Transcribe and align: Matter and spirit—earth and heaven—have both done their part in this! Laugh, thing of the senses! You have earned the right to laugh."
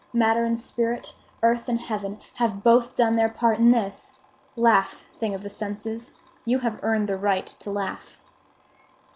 Matter 0.13 0.43
and 0.43 0.59
spirit—earth 0.59 1.69
and 1.69 1.79
heaven—have 1.79 2.63
both 2.63 2.95
done 2.95 3.15
their 3.15 3.29
part 3.29 3.59
in 3.59 3.69
this! 3.69 4.15
Laugh, 4.55 5.05
thing 5.19 5.35
of 5.35 5.43
the 5.43 5.49
senses! 5.51 6.11
You 6.43 6.57
have 6.57 6.79
earned 6.83 7.07
the 7.07 7.17
right 7.17 7.45
to 7.59 7.69
laugh." 7.69 8.17